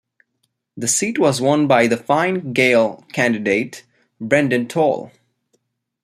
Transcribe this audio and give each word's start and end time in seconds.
The 0.75 0.87
seat 0.87 1.19
was 1.19 1.41
won 1.41 1.67
by 1.67 1.85
the 1.85 1.95
Fine 1.95 2.53
Gael 2.53 3.05
candidate 3.13 3.85
Brendan 4.19 4.67
Toal. 4.67 5.11